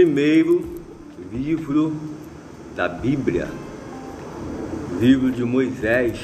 [0.00, 0.64] primeiro
[1.30, 1.94] livro
[2.74, 3.46] da Bíblia,
[4.98, 6.16] livro de Moisés,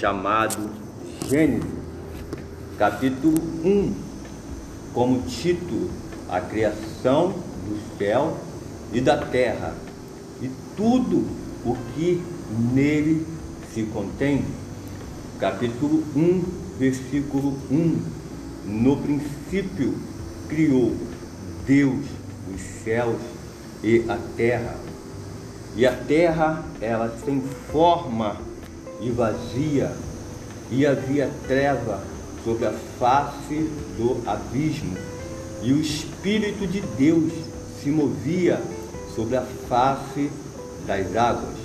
[0.00, 0.68] chamado
[1.28, 1.70] Gênesis,
[2.76, 3.94] capítulo 1,
[4.92, 5.88] como título,
[6.28, 7.28] a criação
[7.68, 8.36] do céu
[8.92, 9.76] e da terra,
[10.42, 11.24] e tudo
[11.64, 12.20] o que
[12.74, 13.24] nele
[13.72, 14.44] se contém.
[15.38, 16.42] Capítulo 1,
[16.80, 17.96] versículo 1.
[18.66, 19.94] No princípio
[20.48, 20.96] criou
[21.64, 22.19] Deus
[22.54, 23.20] os céus
[23.82, 24.76] e a terra.
[25.76, 28.36] E a terra, ela sem forma
[29.00, 29.92] e vazia,
[30.70, 32.02] e havia treva
[32.44, 34.96] sobre a face do abismo,
[35.62, 37.32] e o Espírito de Deus
[37.82, 38.60] se movia
[39.14, 40.30] sobre a face
[40.86, 41.56] das águas.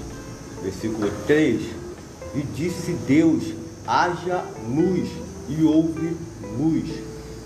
[0.62, 1.62] Versículo 3:
[2.36, 3.54] E disse Deus:
[3.88, 5.10] haja luz,
[5.48, 6.16] e houve
[6.58, 6.90] luz.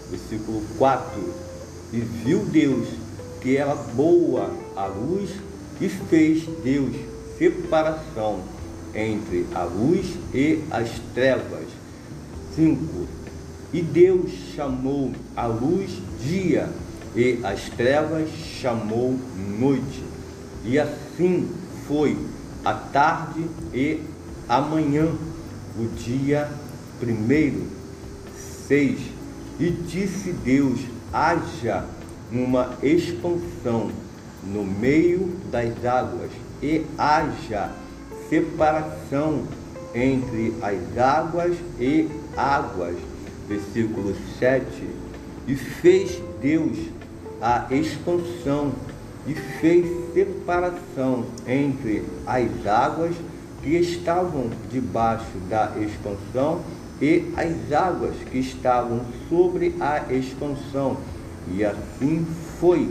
[0.10, 1.06] Versículo 4:
[1.94, 2.88] E viu Deus
[3.42, 5.32] que era boa a luz
[5.80, 6.96] e fez Deus
[7.38, 8.42] separação
[8.94, 11.68] entre a luz e as trevas.
[12.56, 13.08] 5.
[13.72, 16.70] E Deus chamou a luz dia
[17.16, 19.18] e as trevas chamou
[19.58, 20.04] noite.
[20.66, 21.50] E assim
[21.88, 22.18] foi
[22.66, 24.02] a tarde e
[24.48, 25.08] amanhã,
[25.78, 26.50] o dia
[27.00, 27.68] primeiro.
[28.68, 29.00] 6.
[29.60, 30.80] E disse Deus:
[31.14, 31.86] haja
[32.32, 33.90] uma expansão
[34.44, 37.72] no meio das águas e haja
[38.30, 39.44] separação
[39.94, 42.96] entre as águas e águas.
[43.48, 44.66] Versículo 7.
[45.48, 46.78] E fez Deus
[47.42, 48.74] a expansão
[49.26, 53.16] e fez separação entre as águas
[53.62, 56.62] que estavam debaixo da expansão
[57.02, 60.98] e as águas que estavam sobre a expansão
[61.52, 62.26] e assim
[62.60, 62.90] foi.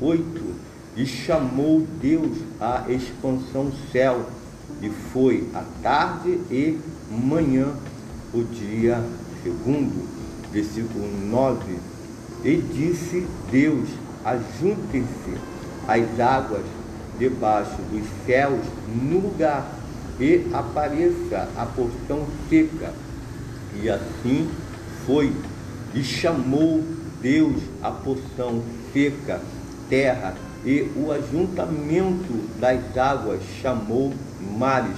[0.00, 0.54] Oito.
[0.96, 4.26] E chamou Deus a expansão céu,
[4.80, 6.78] e foi a tarde e
[7.10, 7.68] manhã,
[8.32, 9.02] o dia
[9.42, 10.08] segundo.
[10.50, 11.76] Versículo 9.
[12.44, 13.88] E disse Deus:
[14.24, 15.38] ajuntem-se
[15.86, 16.64] as águas
[17.18, 19.70] debaixo dos céus no lugar,
[20.18, 22.92] e apareça a porção seca.
[23.82, 24.48] E assim
[25.06, 25.32] foi.
[25.94, 26.82] E chamou
[27.26, 29.40] Deus a porção seca,
[29.90, 34.14] terra, e o ajuntamento das águas chamou
[34.56, 34.96] mares.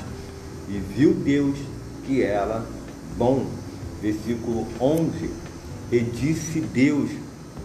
[0.69, 1.59] E viu Deus
[2.05, 2.63] que era
[3.17, 3.47] bom.
[4.03, 5.31] Versículo 11.
[5.91, 7.09] E disse Deus: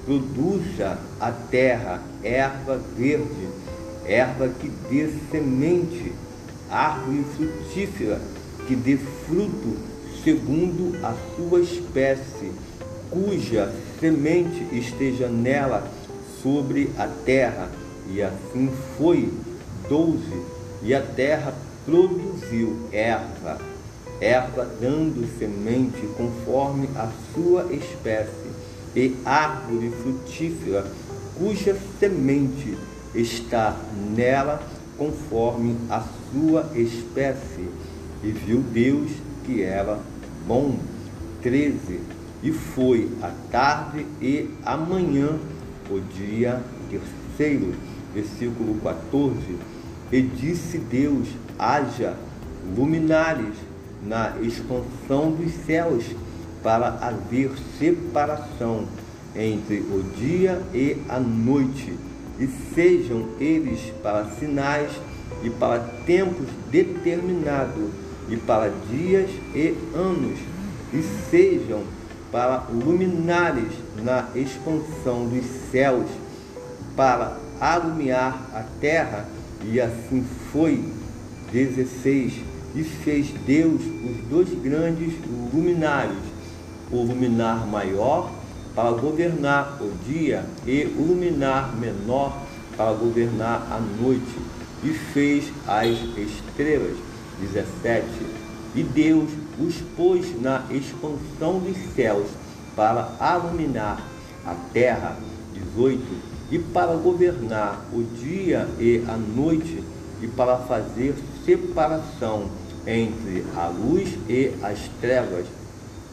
[0.06, 3.50] produza a terra erva verde,
[4.06, 6.14] erva que dê semente,
[6.72, 8.22] árvore frutífera,
[8.66, 9.78] que dê fruto
[10.24, 12.52] segundo a sua espécie
[13.14, 15.88] cuja semente esteja nela
[16.42, 17.70] sobre a terra.
[18.10, 19.32] E assim foi.
[19.88, 20.42] Doze.
[20.82, 21.54] E a terra
[21.86, 23.60] produziu erva,
[24.20, 28.52] erva dando semente conforme a sua espécie,
[28.96, 30.86] e árvore frutífera,
[31.38, 32.78] cuja semente
[33.14, 33.78] está
[34.16, 34.62] nela
[34.98, 37.70] conforme a sua espécie.
[38.24, 39.12] E viu Deus
[39.46, 40.00] que era
[40.48, 40.78] bom.
[41.42, 45.30] 13 e foi a tarde e amanhã,
[45.90, 47.74] o dia terceiro,
[48.14, 49.38] versículo 14.
[50.12, 52.16] E disse Deus: haja
[52.76, 53.56] luminares
[54.06, 56.04] na expansão dos céus,
[56.62, 58.86] para haver separação
[59.36, 61.94] entre o dia e a noite,
[62.40, 64.92] e sejam eles para sinais
[65.44, 67.90] e para tempos determinados,
[68.30, 70.40] e para dias e anos,
[70.94, 71.84] e sejam
[72.34, 73.72] para luminares
[74.04, 76.10] na expansão dos céus,
[76.96, 79.28] para alumiar a terra,
[79.64, 80.84] e assim foi.
[81.52, 82.34] 16.
[82.76, 85.14] E fez Deus os dois grandes
[85.54, 86.18] luminares,
[86.92, 88.32] o luminar maior
[88.74, 92.36] para governar o dia e o luminar menor
[92.76, 94.40] para governar a noite,
[94.84, 96.98] e fez as estrelas.
[97.40, 98.04] 17
[98.76, 99.30] e Deus
[99.60, 102.28] os pôs na expansão dos céus
[102.76, 104.02] para iluminar
[104.46, 105.18] a terra.
[105.54, 106.02] 18.
[106.52, 109.84] E para governar o dia e a noite,
[110.22, 111.16] e para fazer
[111.46, 112.50] separação
[112.86, 115.46] entre a luz e as trevas.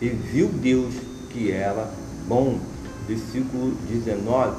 [0.01, 0.95] E viu Deus
[1.31, 1.91] que era
[2.27, 2.59] bom.
[3.07, 4.57] Versículo 19.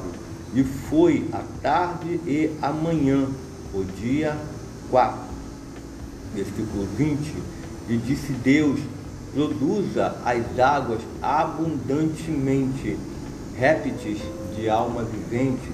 [0.53, 3.27] E foi a tarde e a manhã,
[3.73, 4.37] o dia
[4.89, 5.19] 4.
[6.35, 7.60] Versículo 20
[7.91, 8.79] e disse Deus:
[9.33, 12.97] produza as águas abundantemente,
[13.57, 14.19] répteis
[14.55, 15.69] de alma vivente,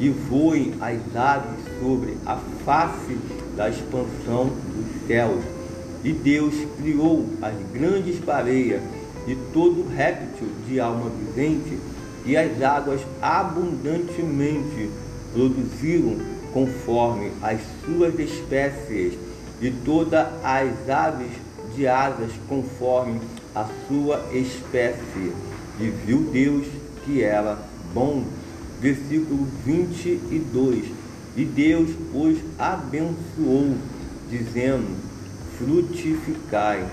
[0.00, 3.16] e voem as aves sobre a face
[3.56, 5.44] da expansão dos céus.
[6.02, 8.82] E Deus criou as grandes baleias
[9.28, 11.78] e todo réptil de alma vivente,
[12.26, 14.90] e as águas abundantemente
[15.32, 16.16] produziram
[16.52, 19.14] conforme as suas espécies,
[19.60, 21.30] e todas as aves
[21.74, 23.20] de asas conforme
[23.54, 25.32] a sua espécie.
[25.80, 26.66] E viu Deus
[27.04, 27.58] que era
[27.92, 28.24] bom.
[28.80, 30.84] Versículo 22.
[31.36, 33.76] E Deus os abençoou,
[34.28, 34.96] dizendo:
[35.56, 36.84] Frutificai,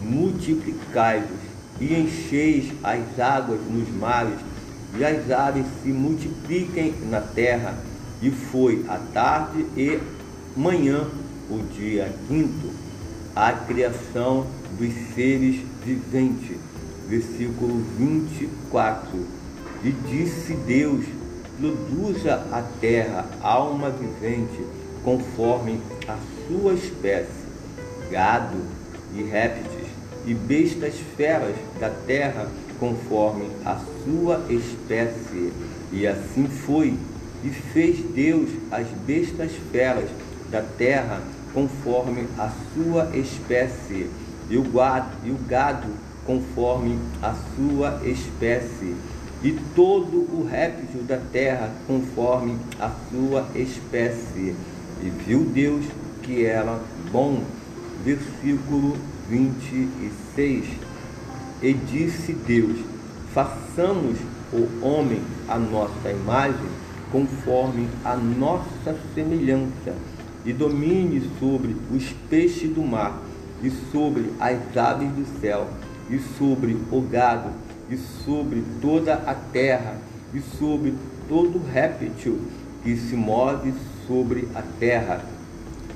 [0.00, 4.38] multiplicai-vos e encheis as águas nos mares,
[4.96, 7.76] e as aves se multipliquem na terra.
[8.22, 9.98] E foi a tarde e
[10.56, 11.06] manhã,
[11.50, 12.81] o dia quinto,
[13.34, 14.46] a criação
[14.78, 16.58] dos seres viventes.
[17.08, 19.26] Versículo 24.
[19.84, 21.04] E disse Deus:
[21.58, 24.64] Produza a terra alma vivente,
[25.04, 27.46] conforme a sua espécie,
[28.10, 28.58] gado
[29.14, 29.92] e répteis
[30.24, 35.52] e bestas feras da terra conforme a sua espécie.
[35.92, 36.96] E assim foi.
[37.44, 40.08] E fez Deus as bestas feras
[40.50, 41.20] da terra
[41.52, 44.10] conforme a sua espécie,
[44.48, 45.88] e o gado, e o gado
[46.26, 48.94] conforme a sua espécie,
[49.42, 54.54] e todo o réptil da terra conforme a sua espécie.
[55.02, 55.84] E viu Deus
[56.22, 56.78] que era
[57.10, 57.42] bom.
[58.04, 58.96] Versículo
[59.28, 60.64] 26.
[61.60, 62.78] E disse Deus:
[63.32, 64.18] façamos
[64.52, 66.68] o homem a nossa imagem,
[67.10, 69.94] conforme a nossa semelhança,
[70.44, 73.20] e domine sobre os peixes do mar,
[73.62, 75.68] e sobre as aves do céu,
[76.10, 77.50] e sobre o gado,
[77.88, 79.96] e sobre toda a terra,
[80.34, 80.94] e sobre
[81.28, 82.40] todo réptil
[82.82, 83.72] que se move
[84.06, 85.24] sobre a terra.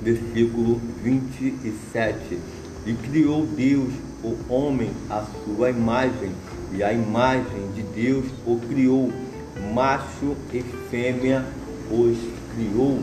[0.01, 2.37] Versículo 27
[2.87, 3.91] e criou Deus
[4.23, 6.31] o homem à sua imagem,
[6.73, 9.11] e a imagem de Deus o criou,
[9.73, 11.45] macho e fêmea
[11.91, 12.17] os
[12.55, 12.99] criou.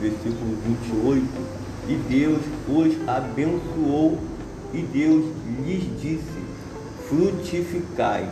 [0.00, 1.26] Versículo 28.
[1.88, 4.18] E Deus os abençoou,
[4.72, 5.24] e Deus
[5.64, 6.42] lhes disse:
[7.08, 8.28] Frutificai,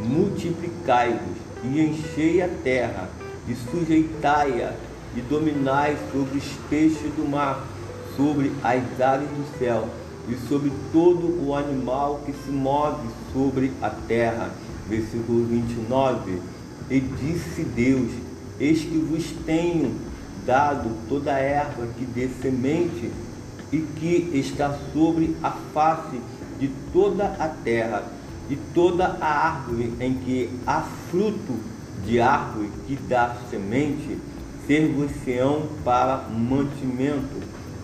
[0.00, 3.08] multiplicai-vos, e enchei a terra,
[3.48, 4.74] e sujeitai-a,
[5.16, 7.66] e dominai sobre os peixes do mar,
[8.16, 9.88] sobre as aves do céu
[10.28, 14.50] e sobre todo o animal que se move sobre a terra.
[14.88, 16.40] Versículo 29.
[16.90, 18.10] E disse Deus:
[18.58, 19.94] Eis que vos tenho
[20.46, 23.10] dado toda a erva que dê semente
[23.72, 26.20] e que está sobre a face
[26.58, 28.04] de toda a terra,
[28.48, 31.58] e toda a árvore em que há fruto
[32.04, 34.18] de árvore que dá semente,
[34.66, 37.42] ser-vos-ão para mantimento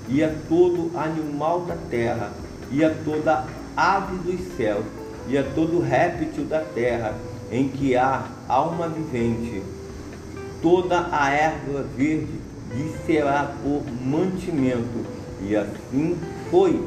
[0.08, 2.32] e a todo animal da terra,
[2.70, 3.46] e a toda
[3.76, 4.84] ave dos céus,
[5.28, 7.16] e a todo réptil da terra,
[7.50, 9.62] em que há alma vivente.
[10.60, 15.04] Toda a erva verde lhe será por mantimento.
[15.42, 16.16] E assim
[16.50, 16.80] foi.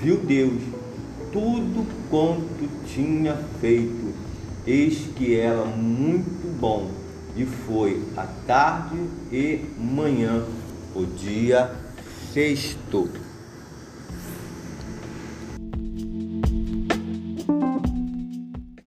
[0.00, 0.62] Viu Deus
[1.32, 4.12] tudo quanto tinha feito,
[4.66, 6.90] eis que era muito bom.
[7.36, 8.98] E foi a tarde
[9.30, 10.44] e manhã,
[10.94, 11.70] o dia
[12.32, 13.08] sexto.